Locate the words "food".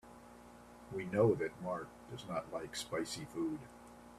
3.25-3.59